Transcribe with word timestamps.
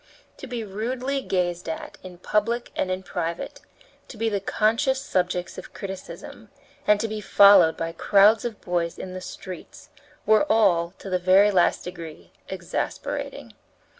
To 0.37 0.47
be 0.47 0.63
rudely 0.63 1.21
gazed 1.21 1.69
at 1.69 1.99
in 2.01 2.17
public 2.17 2.71
and 2.75 3.05
private, 3.05 3.61
to 4.07 4.17
be 4.17 4.29
the 4.29 4.39
conscious 4.39 4.99
subjects 4.99 5.59
of 5.59 5.75
criticism, 5.75 6.49
and 6.87 6.99
to 6.99 7.07
be 7.07 7.21
followed 7.21 7.77
by 7.77 7.91
crowds 7.91 8.43
of 8.43 8.61
boys 8.61 8.97
in 8.97 9.13
the 9.13 9.21
streets, 9.21 9.89
were 10.25 10.51
all, 10.51 10.95
to 10.97 11.09
the 11.11 11.19
very 11.19 11.51
last 11.51 11.83
degree, 11.83 12.31
exasperating. 12.49 13.53